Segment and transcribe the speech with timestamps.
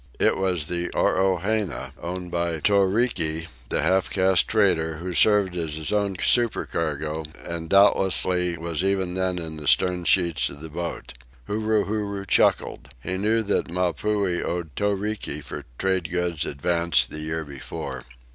[0.19, 5.91] It was the OROHENA, owned by Toriki, the half caste trader, who served as his
[5.93, 11.13] own supercargo and who doubtlessly was even then in the stern sheets of the boat.
[11.45, 12.89] Huru Huru chuckled.
[13.03, 18.03] He knew that Mapuhi owed Toriki for trade goods advanced the year before.